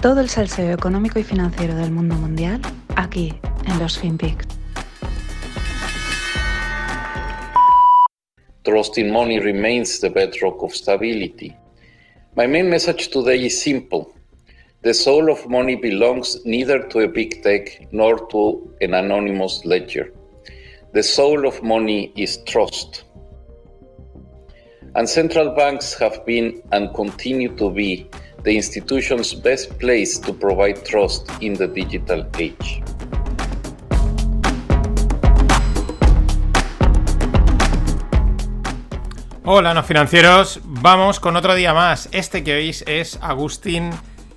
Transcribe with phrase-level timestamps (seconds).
[0.00, 2.60] Todo el salseo económico y financiero del mundo mundial
[2.94, 3.34] aquí
[3.66, 4.46] en los FinPix.
[8.62, 11.56] Trusting money remains the bedrock of stability.
[12.36, 14.14] My main message today is simple.
[14.82, 20.12] The soul of money belongs neither to a big tech nor to an anonymous ledger.
[20.92, 23.02] The soul of money is trust.
[24.94, 28.08] And central banks have been and continue to be
[28.42, 32.82] the institution's best place to provide trust in the digital age.
[39.44, 40.60] Hola, no financieros.
[40.64, 42.10] Vamos con otro día más.
[42.12, 43.90] Este que oís es Agustín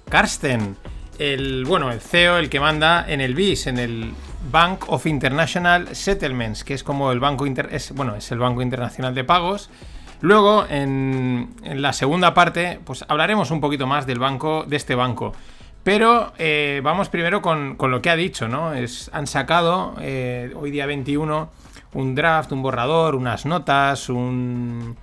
[0.10, 0.77] Karsten,
[1.20, 4.13] el bueno, el CEO, el que manda en el BIS, en el
[4.52, 9.13] Bank of International Settlements, que es como el banco es, bueno, es el Banco Internacional
[9.13, 9.70] de Pagos.
[10.21, 15.34] Luego, en, la segunda parte, pues hablaremos un poquito más del banco, de este banco.
[15.84, 18.73] Pero eh, vamos primero con, lo que ha dicho, ¿no?
[18.73, 21.49] Es, han sacado eh, hoy día 21
[21.93, 24.96] un draft, un borrador, unas notas, un...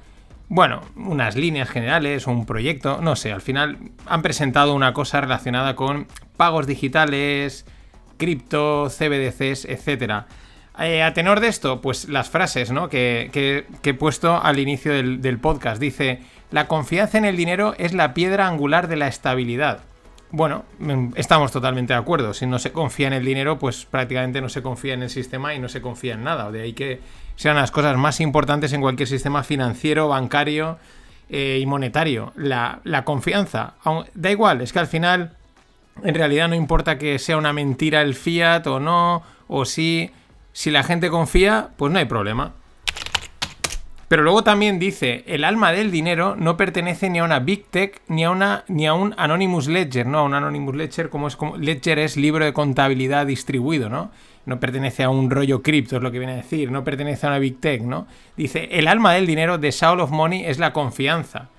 [0.51, 5.21] Bueno, unas líneas generales o un proyecto, no sé, al final han presentado una cosa
[5.21, 6.07] relacionada con
[6.39, 7.67] pagos digitales,
[8.17, 10.25] cripto, CBDCs, etc.
[10.81, 12.89] Eh, a tenor de esto, pues las frases ¿no?
[12.89, 13.31] que,
[13.83, 15.81] he puesto al inicio del, podcast.
[15.81, 19.81] Dice, la confianza en el dinero es la piedra angular de la estabilidad.
[20.31, 22.33] Bueno, mm, estamos totalmente de acuerdo.
[22.35, 25.55] Si no se confía en el dinero, pues prácticamente no se confía en el sistema
[25.55, 26.51] y no se confía en nada.
[26.53, 27.01] De ahí que
[27.35, 30.79] sean las cosas más importantes en cualquier sistema financiero, bancario
[31.29, 32.33] eh, y monetario.
[32.37, 33.75] La, confianza.
[34.15, 35.33] Da igual, es que al final,
[36.05, 40.11] en realidad no importa que sea una mentira el fiat o no, o si,
[40.59, 42.55] si la gente confía, pues no hay problema.
[44.09, 48.03] Pero luego también dice, el alma del dinero no pertenece ni a una Big Tech
[48.09, 50.25] ni a, una, ni a un Anonymous Ledger, ¿no?
[50.25, 51.57] Un Anonymous Ledger como es como...
[51.57, 54.11] Ledger es libro de contabilidad distribuido, ¿no?
[54.47, 57.31] No pertenece a un rollo cripto, es lo que viene a decir, no pertenece a
[57.31, 58.09] una Big Tech, ¿no?
[58.37, 61.51] Dice, el alma del dinero de Soul of Money es la confianza.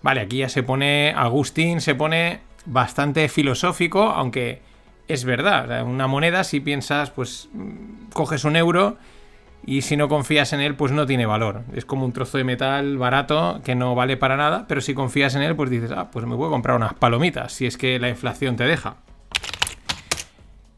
[0.00, 4.62] Vale, aquí ya se pone, Agustín se pone bastante filosófico, aunque
[5.08, 7.48] es verdad, una moneda, si piensas, pues
[8.12, 8.96] coges un euro
[9.64, 11.62] y si no confías en él, pues no tiene valor.
[11.74, 15.34] Es como un trozo de metal barato que no vale para nada, pero si confías
[15.34, 17.98] en él, pues dices, ah, pues me voy a comprar unas palomitas, si es que
[17.98, 18.96] la inflación te deja.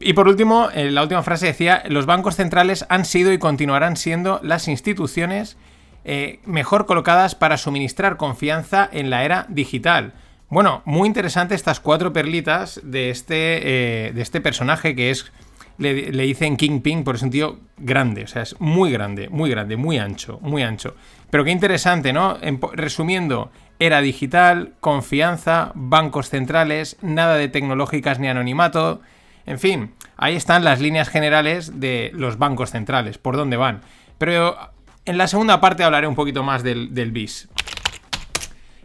[0.01, 3.97] Y por último, en la última frase decía, los bancos centrales han sido y continuarán
[3.97, 5.57] siendo las instituciones
[6.05, 10.15] eh, mejor colocadas para suministrar confianza en la era digital.
[10.51, 15.31] Bueno, muy interesante estas cuatro perlitas de este, eh, de este personaje que es
[15.79, 20.39] le, dicen Kingpin por tío grande, o sea, es muy grande, muy grande, muy ancho,
[20.43, 20.95] muy ancho.
[21.31, 22.37] Pero qué interesante, ¿no?
[22.73, 29.01] resumiendo, era digital, confianza, bancos centrales, nada de tecnológicas ni anonimato.
[29.47, 33.83] En fin, ahí están las líneas generales de los bancos centrales, por dónde van.
[34.19, 34.57] Pero
[35.05, 37.49] en la segunda parte hablaré un poquito más del, BIS.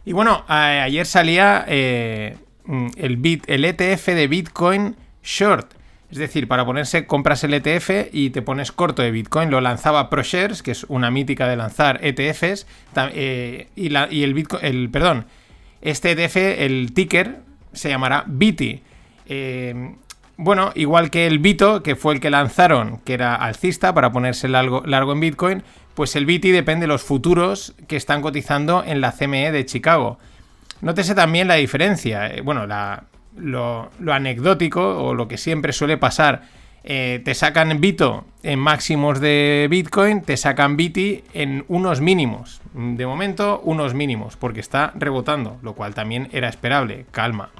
[0.05, 2.37] Y bueno, ayer salía eh,
[2.97, 5.73] el, bit, el ETF de Bitcoin Short.
[6.11, 9.49] Es decir, para ponerse, compras el ETF y te pones corto de Bitcoin.
[9.49, 12.67] Lo lanzaba ProShares, que es una mítica de lanzar ETFs.
[13.13, 15.25] Eh, y, el Bitcoin, el, perdón,
[15.81, 17.39] este ETF, el ticker,
[17.71, 18.83] se llamará BITI.
[19.25, 19.95] Eh,
[20.37, 24.47] bueno, igual que el Bito, que fue el que lanzaron, que era alcista para ponerse
[24.47, 25.63] largo, largo en Bitcoin,
[25.95, 30.17] pues el BITI depende de los futuros que están cotizando en la CME de Chicago.
[30.81, 32.27] Nótese también la diferencia.
[32.27, 33.05] Eh, bueno, la,
[33.37, 36.43] lo, anecdótico o lo que siempre suele pasar.
[36.85, 42.61] Eh, te sacan Bito en máximos de Bitcoin, te sacan Biti en unos mínimos.
[42.73, 47.05] De momento, unos mínimos, porque está rebotando, lo cual también era esperable.
[47.11, 47.51] Calma.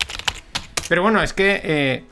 [0.90, 2.04] Pero bueno, es que eh,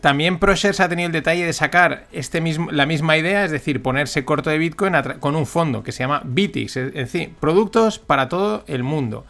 [0.00, 3.82] también ProShares ha tenido el detalle de sacar este mismo, la misma idea, es decir,
[3.82, 8.28] ponerse corto de Bitcoin con un fondo que se llama Bitix, es decir, productos para
[8.28, 9.26] todo el mundo.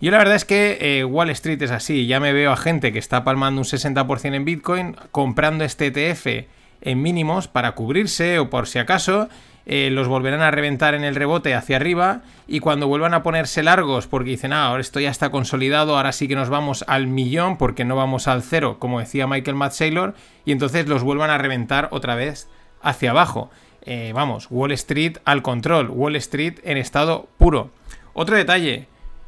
[0.00, 2.92] Yo la verdad es que eh, Wall Street es así, ya me veo a gente
[2.92, 6.46] que está palmando un 60% en Bitcoin, comprando este ETF
[6.84, 9.28] en mínimos para cubrirse o por si acaso,
[9.66, 13.62] eh, los volverán a reventar en el rebote hacia arriba y cuando vuelvan a ponerse
[13.62, 17.06] largos porque dicen, ah, ahora esto ya está consolidado, ahora sí que nos vamos al
[17.06, 20.14] millón porque no vamos al cero, como decía Michael Matt Saylor,
[20.44, 22.48] y entonces los vuelvan a reventar otra vez
[22.82, 23.50] hacia abajo.
[23.82, 27.70] Eh, vamos, Wall Street al control, Wall Street en estado puro.
[28.12, 28.86] Otro detalle,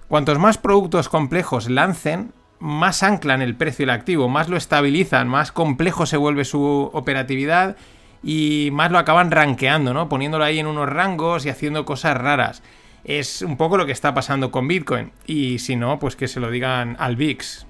[0.09, 5.53] Cuantos más productos complejos lancen, más anclan el precio del activo, más lo estabilizan, más
[5.53, 7.77] complejo se vuelve su operatividad
[8.23, 10.09] y más lo acaban rankeando, ¿no?
[10.09, 12.63] Poniéndolo ahí en unos rangos y haciendo cosas raras.
[13.05, 15.13] Es un poco lo que está pasando con Bitcoin.
[15.27, 17.67] Y si no, pues que se lo digan al VIX.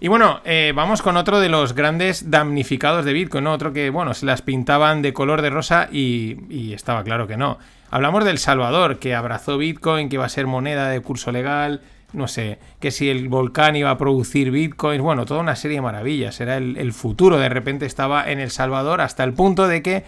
[0.00, 3.52] Y bueno, eh, vamos con otro de los grandes damnificados de Bitcoin, ¿no?
[3.52, 7.38] Otro que, bueno, se las pintaban de color de rosa y, y estaba claro que
[7.38, 7.58] no.
[7.90, 11.80] Hablamos del Salvador, que abrazó Bitcoin, que iba a ser moneda de curso legal,
[12.14, 15.82] no sé, que si el volcán iba a producir bitcoins, bueno, toda una serie de
[15.82, 20.04] maravillas, era el, futuro, de repente estaba en El Salvador hasta el punto de que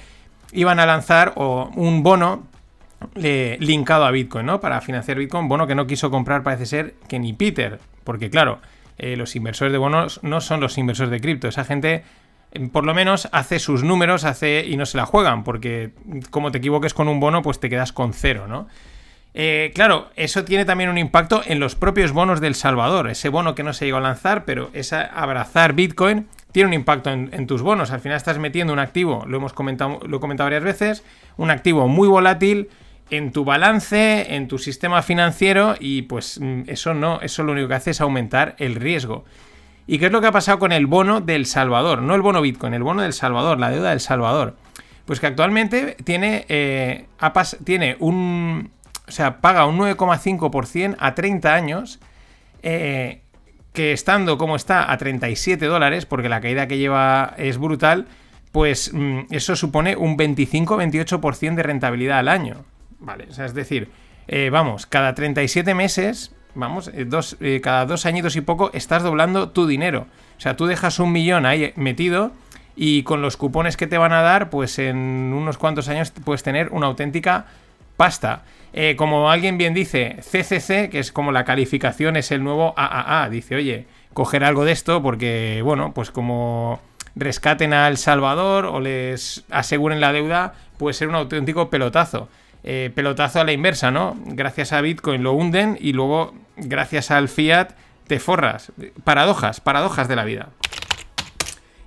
[0.52, 2.46] iban a lanzar un bono
[3.16, 4.60] eh, linkado a Bitcoin, ¿no?
[4.60, 8.60] Para financiar Bitcoin, bono que no quiso comprar parece ser que ni Peter, porque claro,
[8.98, 12.04] eh, los inversores de bonos no son los inversores de cripto, esa gente
[12.52, 15.90] eh, por lo menos hace sus números hace y no se la juegan, porque
[16.30, 18.66] como te equivoques con un bono, pues te quedas con cero, ¿no?
[19.38, 23.10] Eh, claro, eso tiene también un impacto en los propios bonos del Salvador.
[23.10, 27.10] Ese bono que no se llegó a lanzar, pero esa abrazar Bitcoin tiene un impacto
[27.10, 27.90] en, tus bonos.
[27.90, 31.04] Al final estás metiendo un activo, lo hemos comentado, lo he comentado varias veces,
[31.36, 32.70] un activo muy volátil
[33.10, 37.68] en tu balance, en tu sistema financiero y pues mm, eso no, eso lo único
[37.68, 39.26] que hace es aumentar el riesgo.
[39.86, 42.00] ¿Y qué es lo que ha pasado con el bono del Salvador?
[42.00, 44.56] No el bono Bitcoin, el bono del Salvador, la deuda del Salvador.
[45.04, 47.04] Pues que actualmente tiene, eh,
[47.64, 48.70] tiene un,
[49.08, 52.00] o sea, paga un 9,5% a 30 años,
[52.62, 53.22] eh,
[53.72, 58.06] que estando como está a 37 dólares, porque la caída que lleva es brutal,
[58.52, 62.64] pues mm, eso supone un 25-28% de rentabilidad al año.
[62.98, 63.90] Vale, o sea, es decir,
[64.28, 69.50] eh, vamos, cada 37 meses, vamos, eh, dos, cada dos añitos y poco, estás doblando
[69.50, 70.06] tu dinero.
[70.38, 72.32] O sea, tú dejas un millón ahí metido
[72.74, 76.42] y con los cupones que te van a dar, pues en unos cuantos años puedes
[76.42, 77.46] tener una auténtica
[77.96, 78.44] pasta.
[78.72, 83.30] Eh, como alguien bien dice, CCC, que es como la calificación, es el nuevo AAA.
[83.30, 86.80] Dice, oye, coger algo de esto porque, bueno, pues como
[87.14, 92.28] rescaten a El Salvador o les aseguren la deuda, puede ser un auténtico pelotazo.
[92.64, 94.16] Eh, pelotazo a la inversa, ¿no?
[94.26, 97.70] Gracias a Bitcoin lo hunden y luego, gracias al fiat,
[98.06, 98.72] te forras.
[99.04, 100.48] Paradojas, paradojas de la vida.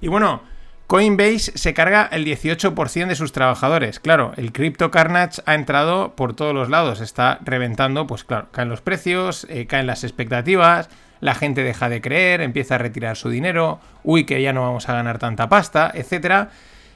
[0.01, 0.41] Y bueno,
[0.89, 3.99] Coinbase se carga el 18% de sus trabajadores.
[3.99, 8.69] Claro, el Crypto Carnage ha entrado por todos los lados, está reventando, pues claro, caen
[8.69, 10.89] los precios, eh, caen las expectativas,
[11.19, 14.89] la gente deja de creer, empieza a retirar su dinero, uy, que ya no vamos
[14.89, 16.49] a ganar tanta pasta, etc.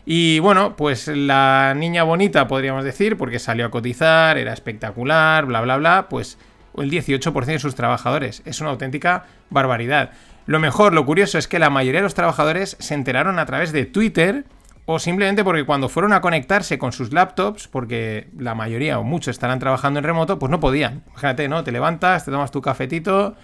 [0.08, 5.62] Y bueno, pues la niña bonita, podríamos decir, porque salió a cotizar, era espectacular, bla,
[5.62, 6.40] bla, bla, pues
[6.78, 8.42] el 18% de sus trabajadores.
[8.46, 10.14] Es una auténtica barbaridad.
[10.46, 13.72] Lo mejor, lo curioso es que la mayoría de los trabajadores se enteraron a través
[13.72, 14.46] de Twitter
[14.86, 19.32] o simplemente porque cuando fueron a conectarse con sus laptops, porque la mayoría o muchos
[19.32, 21.04] estarán trabajando en remoto, pues no podían.
[21.16, 21.64] Fíjate, ¿no?
[21.64, 23.36] Te levantas, te tomas tu cafetito,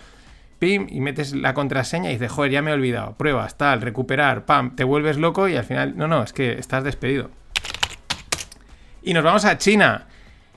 [0.59, 3.15] pim, y metes la contraseña y dices, joder, ya me he olvidado.
[3.15, 6.83] Pruebas, tal, recuperar, pam, te vuelves loco y al final, no, no, es que estás
[6.83, 7.31] despedido.
[9.01, 10.07] Y nos vamos a China.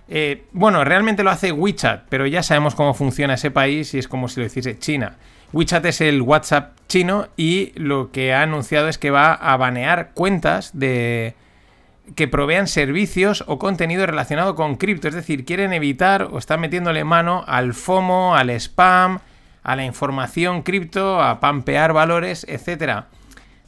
[0.08, 4.08] Eh, bueno, realmente lo hace WeChat, pero ya sabemos cómo funciona ese país y es
[4.08, 5.16] como si lo hiciese China.
[5.52, 10.12] WeChat es el WhatsApp chino y lo que ha anunciado es que va a banear
[10.14, 11.34] cuentas de
[12.16, 15.08] que provean servicios o contenido relacionado con cripto.
[15.08, 19.20] Es decir, quieren evitar o están metiéndole mano al FOMO, al spam,
[19.62, 23.04] a la información cripto, a pampear valores, etc.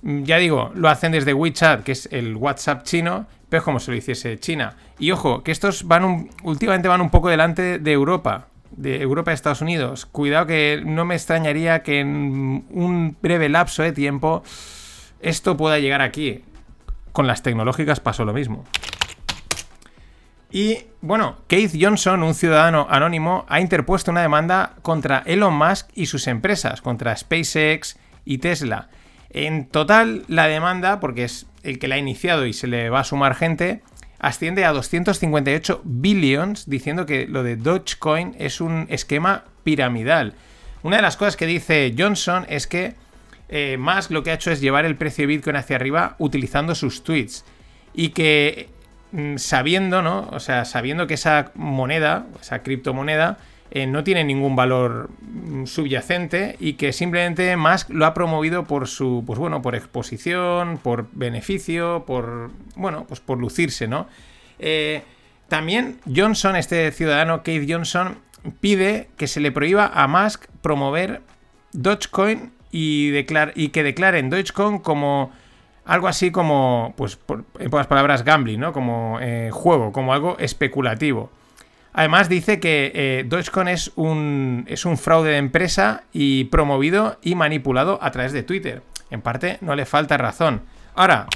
[0.02, 3.90] Ya digo, lo hacen desde WeChat, que es el WhatsApp chino, pero es como si
[3.90, 4.76] lo hiciese China.
[4.98, 9.34] Y ojo, que estos van últimamente van un poco delante de Europa de Europa y
[9.34, 10.06] Estados Unidos.
[10.06, 14.42] Cuidado que no me extrañaría que en un breve lapso de tiempo
[15.20, 16.44] esto pueda llegar aquí.
[17.12, 18.64] Con las tecnológicas pasó lo mismo.
[20.50, 26.06] Y bueno, Keith Johnson, un ciudadano anónimo, ha interpuesto una demanda contra Elon Musk y
[26.06, 28.88] sus empresas, contra SpaceX y Tesla.
[29.30, 33.00] En total, la demanda, porque es el que la ha iniciado y se le va
[33.00, 33.82] a sumar gente,
[34.18, 40.34] asciende a 258 billions, diciendo que lo de Dogecoin es un esquema piramidal.
[40.82, 42.94] Una de las cosas que dice Johnson es que
[43.48, 43.78] eh,
[44.10, 47.44] lo que ha hecho es llevar el precio de Bitcoin hacia arriba utilizando sus tweets.
[47.94, 48.68] Y que
[49.12, 50.28] mm, sabiendo, ¿no?
[50.32, 53.38] O sea, sabiendo que esa moneda, esa criptomoneda,
[53.74, 58.86] eh, no tiene ningún valor mm, subyacente y que simplemente Musk lo ha promovido por
[58.86, 64.06] su, pues bueno, por exposición, por beneficio, por, bueno, pues por lucirse, ¿no?
[64.60, 65.02] Eh,
[65.48, 68.18] también Johnson, este ciudadano Keith Johnson,
[68.60, 71.22] pide que se le prohíba a Musk promover
[71.72, 73.10] Dogecoin y,
[73.56, 75.32] y que declaren Dogecoin como
[75.84, 77.18] algo así como, pues
[77.58, 78.72] en pocas palabras, gambling, ¿no?
[78.72, 81.30] Como eh, juego, como algo especulativo.
[81.94, 87.36] Además dice que eh, Dogecoin es un, es un fraude de empresa y promovido y
[87.36, 88.82] manipulado a través de Twitter.
[89.10, 90.62] En parte no le falta razón.
[90.96, 91.26] Ahora,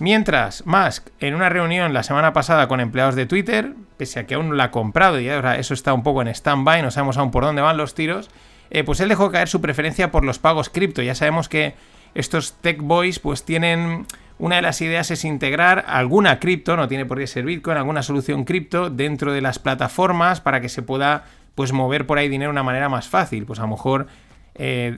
[0.00, 4.34] mientras Musk en una reunión la semana pasada con empleados de Twitter, pese a que
[4.34, 7.16] aún no la ha comprado y ahora eso está un poco en stand-by, no sabemos
[7.16, 8.28] aún por dónde van los tiros,
[8.70, 11.00] eh, pues él dejó caer su preferencia por los pagos cripto.
[11.00, 11.74] Ya sabemos que
[12.14, 14.06] estos tech boys pues tienen
[14.40, 18.02] una de las ideas es integrar alguna cripto, no tiene por qué ser Bitcoin, alguna
[18.02, 22.48] solución cripto dentro de las plataformas para que se pueda pues mover por ahí dinero
[22.48, 23.44] de una manera más fácil.
[23.44, 24.06] Pues a lo mejor
[24.54, 24.96] eh,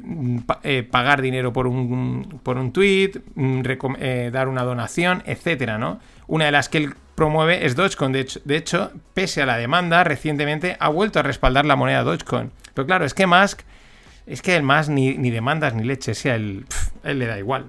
[0.63, 3.63] eh, pagar dinero por un, por un tweet, mm,
[3.99, 5.99] eh, dar una donación, etcétera, ¿no?
[6.29, 8.13] Una de las que él promueve es Dogecoin.
[8.13, 12.53] De hecho, pese a la demanda, recientemente ha vuelto a respaldar la moneda Dogecoin.
[12.75, 13.63] Pero claro, es que Musk,
[14.27, 16.65] es que el más ni, demandas ni leche, sea el,
[17.03, 17.67] él le da igual.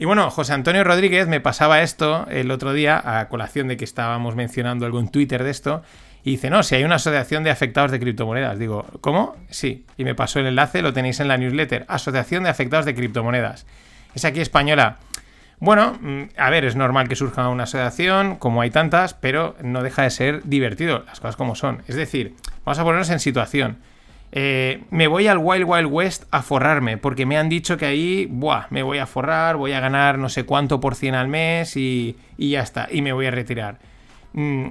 [0.00, 3.84] Y bueno, José Antonio Rodríguez me pasaba esto el otro día a colación de que
[3.84, 5.82] estábamos mencionando algo en Twitter de esto.
[6.24, 8.58] Y dice, no, si hay una asociación de afectados de criptomonedas.
[8.58, 9.36] Digo, ¿cómo?
[9.50, 9.84] Sí.
[9.98, 11.84] Y me pasó el enlace, lo tenéis en la newsletter.
[11.86, 13.66] Asociación de afectados de criptomonedas.
[14.14, 14.96] Es aquí española.
[15.58, 19.82] Bueno, mm, a ver, es normal que surja una asociación, como hay tantas, pero no
[19.82, 21.82] deja de ser divertido, las cosas como son.
[21.88, 23.76] Es decir, vamos a ponernos en situación.
[24.32, 28.26] Eh, me voy al Wild Wild West a forrarme, porque me han dicho que ahí,
[28.30, 31.76] buah, me voy a forrar, voy a ganar no sé cuánto por cien al mes
[31.76, 33.78] y, ya está, y me voy a retirar.
[34.32, 34.68] Mm,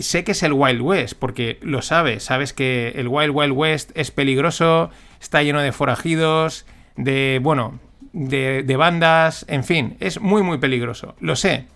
[0.00, 3.90] sé que es el Wild West, porque lo sabes, sabes que el Wild Wild West
[3.94, 4.90] es peligroso,
[5.20, 6.66] está lleno de forajidos,
[6.96, 7.78] de, bueno,
[8.12, 11.66] de bandas, en fin, es muy, muy peligroso, lo sé.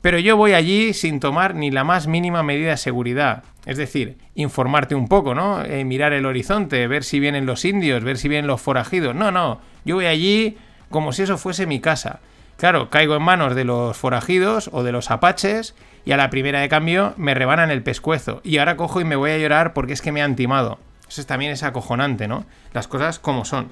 [0.00, 3.44] Pero yo voy allí sin tomar ni la más mínima medida de seguridad.
[3.66, 5.62] Es decir, informarte un poco, ¿no?
[5.62, 9.14] Eh, mirar el horizonte, ver si vienen los indios, ver si vienen los forajidos.
[9.14, 9.60] No, no.
[9.84, 10.56] Yo voy allí
[10.88, 12.20] como si eso fuese mi casa.
[12.56, 16.60] Claro, caigo en manos de los forajidos o de los apaches y a la primera
[16.60, 18.40] de cambio me rebanan el pescuezo.
[18.44, 20.78] Y ahora cojo y me voy a llorar porque es que me han timado.
[21.08, 22.44] Eso también es acojonante, ¿no?
[22.72, 23.68] Las cosas como son.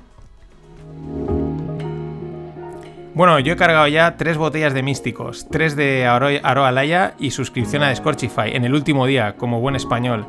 [3.18, 7.92] Bueno, yo he cargado ya tres botellas de místicos, tres de Aroalaya y suscripción a
[7.92, 10.24] Scorchify en el último día, como buen español.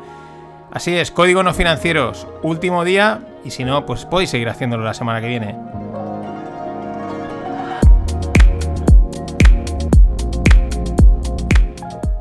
[0.72, 4.96] Así es, código no financieros, último día, y si no, pues podéis seguir haciéndolo la
[4.96, 5.56] semana que viene.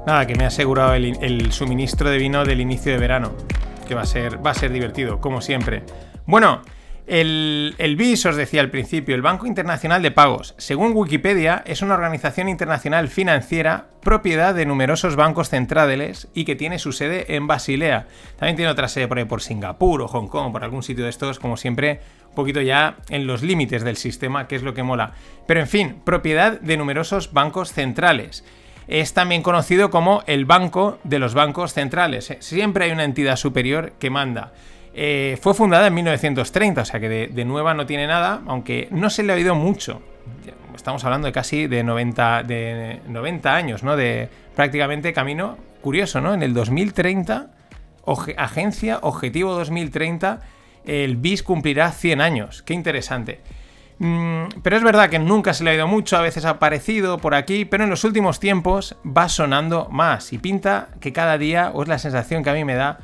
[0.06, 3.32] Nada, que me ha asegurado el, el, suministro de vino del inicio de verano,
[3.86, 5.84] que va a ser, va a ser divertido, como siempre.
[6.26, 6.60] Bueno,
[7.08, 11.94] el, BIS, os decía al principio, el Banco Internacional de Pagos, según Wikipedia, es una
[11.94, 18.06] organización internacional financiera propiedad de numerosos bancos centrales y que tiene su sede en Basilea.
[18.36, 21.10] También tiene otra sede por ahí por Singapur o Hong Kong, por algún sitio de
[21.10, 24.82] estos, como siempre, un poquito ya en los límites del sistema, que es lo que
[24.82, 25.14] mola.
[25.46, 28.44] Pero en fin, propiedad de numerosos bancos centrales
[28.86, 32.36] es también conocido como el Banco de los Bancos Centrales.
[32.40, 34.52] Siempre hay una entidad superior que manda.
[35.00, 39.10] Eh, fue fundada en 1930, o sea que de, nueva no tiene nada, aunque no
[39.10, 40.02] se le ha oído mucho.
[40.74, 43.96] Estamos hablando de casi de 90, de 90 años, ¿no?
[43.96, 46.34] De prácticamente camino curioso, ¿no?
[46.34, 47.46] En el 2030,
[48.36, 50.40] agencia Objetivo 2030,
[50.84, 52.64] el BIS cumplirá 100 años.
[52.64, 53.40] Qué interesante.
[54.00, 57.18] Mm, pero es verdad que nunca se le ha oído mucho, a veces ha aparecido
[57.18, 61.70] por aquí, pero en los últimos tiempos va sonando más y pinta que cada día,
[61.72, 62.98] o es la sensación que a mí me da,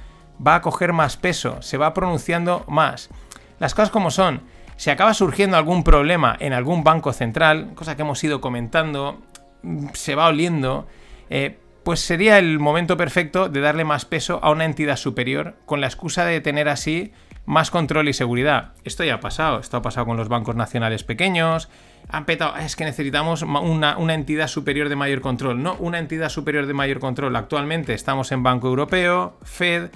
[0.44, 3.10] va a coger más peso, se va pronunciando más.
[3.58, 4.42] Las cosas como son,
[4.76, 9.22] si acaba surgiendo algún problema en algún banco central, cosa que hemos ido comentando,
[9.62, 10.86] mm, se va oliendo,
[11.30, 15.80] eh, pues sería el momento perfecto de darle más peso a una entidad superior con
[15.80, 17.12] la excusa de tener así
[17.46, 18.72] más control y seguridad.
[18.84, 21.68] Esto ya ha pasado, esto ha pasado con los bancos nacionales pequeños,
[22.08, 26.66] han petado, es que necesitamos una, entidad superior de mayor control, no una entidad superior
[26.66, 27.36] de mayor control.
[27.36, 29.90] Actualmente estamos en Banco Europeo, Fed,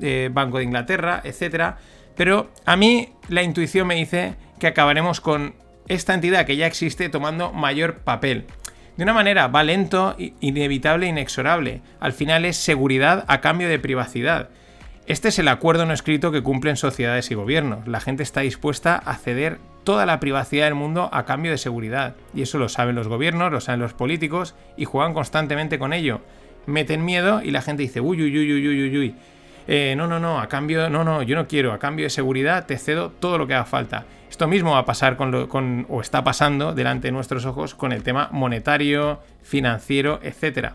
[0.00, 1.74] eh, Banco de Inglaterra, etc.
[2.16, 5.54] Pero a mí la intuición me dice que acabaremos con
[5.88, 8.46] esta entidad que ya existe tomando mayor papel.
[8.96, 11.80] De una manera va lento, inevitable e inexorable.
[11.98, 14.50] Al final es seguridad a cambio de privacidad.
[15.06, 17.88] Este es el acuerdo no escrito que cumplen sociedades y gobiernos.
[17.88, 22.14] La gente está dispuesta a ceder toda la privacidad del mundo a cambio de seguridad.
[22.34, 26.20] Y eso lo saben los gobiernos, lo saben los políticos y juegan constantemente con ello.
[26.66, 29.14] Meten miedo y la gente dice, uy, uy, uy, uy, uy, uy.
[29.68, 32.66] Eh, no, no, no, a cambio, no, no, yo no quiero, a cambio de seguridad
[32.66, 34.04] te cedo todo lo que haga falta.
[34.28, 37.74] Esto mismo va a pasar con, lo, con o está pasando delante de nuestros ojos
[37.74, 40.70] con el tema monetario, financiero, etc.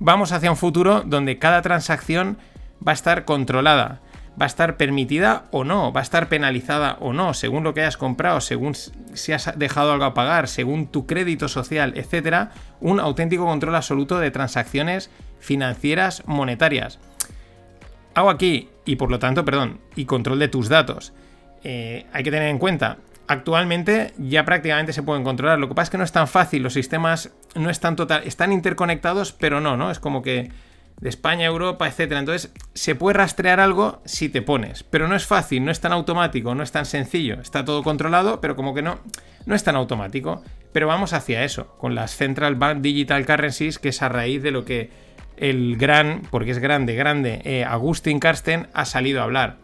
[0.00, 2.38] Vamos hacia un futuro donde cada transacción
[2.86, 4.00] va a estar controlada,
[4.40, 7.82] va a estar permitida o no, va a estar penalizada o no, según lo que
[7.82, 12.48] hayas comprado, según si has dejado algo a pagar, según tu crédito social, etc.
[12.80, 16.98] Un auténtico control absoluto de transacciones financieras monetarias
[18.14, 21.12] hago aquí, y por lo tanto, perdón, y control de tus datos.
[21.64, 25.58] Eh, hay que tener en cuenta, actualmente ya prácticamente se pueden controlar.
[25.58, 28.52] Lo que pasa es que no es tan fácil, los sistemas no están total, están
[28.52, 29.90] interconectados, pero no, ¿no?
[29.90, 30.50] Es como que
[31.00, 32.20] de España, Europa, etcétera.
[32.20, 35.92] Entonces, se puede rastrear algo si te pones, pero no es fácil, no es tan
[35.92, 37.40] automático, no es tan sencillo.
[37.40, 39.00] Está todo controlado, pero como que no,
[39.46, 40.42] no es tan automático.
[40.72, 44.52] Pero vamos hacia eso, con las Central Bank Digital Currencies, que es a raíz de
[44.52, 44.90] lo que
[45.36, 49.56] el gran, porque es grande, grande, eh, Agustín Karsten ha salido a hablar.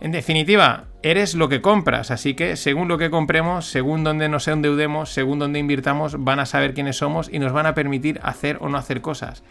[0.00, 4.46] En definitiva, eres lo que compras, así que según lo que compremos, según donde nos
[4.46, 8.58] endeudemos, según donde invirtamos, van a saber quiénes somos y nos van a permitir hacer
[8.60, 9.42] o no hacer cosas.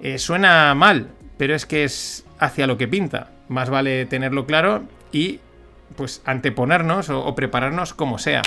[0.00, 3.30] Eh, suena mal, pero es que es hacia lo que pinta.
[3.48, 5.40] Más vale tenerlo claro y
[5.96, 8.42] pues anteponernos o, prepararnos como sea.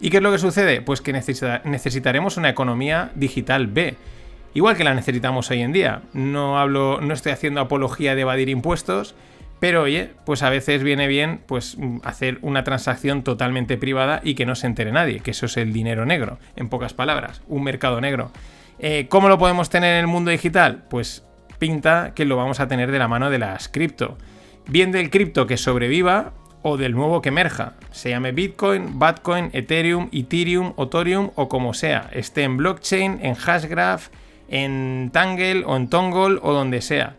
[0.00, 0.80] ¿Y qué es lo que sucede?
[0.82, 3.96] Pues que necesitaremos una economía digital B.
[4.54, 6.02] Igual que la necesitamos hoy en día.
[6.12, 9.14] No hablo, no estoy haciendo apología de evadir impuestos,
[9.60, 14.44] pero oye, pues a veces viene bien pues hacer una transacción totalmente privada y que
[14.44, 18.00] no se entere nadie, que eso es el dinero negro, en pocas palabras, un mercado
[18.00, 18.32] negro.
[18.78, 20.82] Eh, ¿Cómo lo podemos tener en el mundo digital?
[20.90, 21.24] Pues
[21.60, 24.18] pinta que lo vamos a tener de la mano de las cripto.
[24.66, 26.32] Bien del cripto que sobreviva
[26.62, 27.74] o del nuevo que emerja.
[27.92, 32.10] Se llame Bitcoin, Batcoin, Ethereum, Ethereum, Otorium o como sea.
[32.12, 34.08] Esté en blockchain, en Hashgraph,
[34.52, 37.16] en Tangle o en Tongol o donde sea.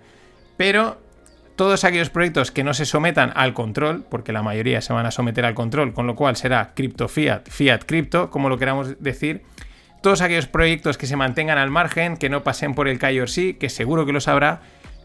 [0.56, 1.02] Pero
[1.56, 5.12] todos aquellos proyectos que no se sometan al control, porque la mayoría se van a
[5.12, 9.44] someter al control, con lo cual será cripto fiat, fiat cripto, como lo queramos decir,
[10.02, 13.70] todos aquellos proyectos que se mantengan al margen, que no pasen por el KYC, que
[13.70, 14.62] seguro que lo sabrá,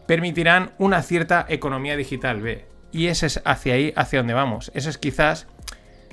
[0.07, 2.43] permitirán una cierta economía digital.
[2.91, 4.71] Y ese es hacia ahí, hacia donde vamos.
[4.75, 5.47] Eso es quizás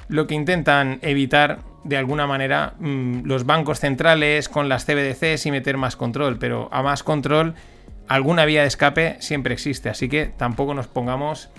[0.09, 5.51] lo que intentan evitar de alguna manera mm, los bancos centrales con las CBDCs y
[5.51, 7.55] meter más control, pero a más control
[8.09, 11.51] alguna vía de escape siempre existe, así que tampoco nos pongamos,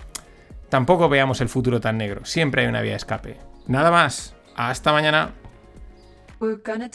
[0.70, 3.38] tampoco veamos el futuro tan negro, siempre hay una vía de escape.
[3.68, 5.32] Nada más, hasta mañana.
[6.40, 6.90] Gonna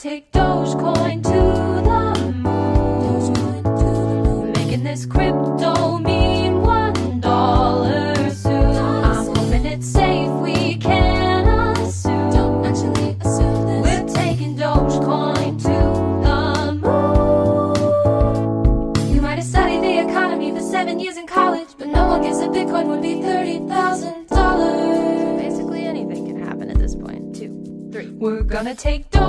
[28.65, 29.22] gonna take Dogecoin to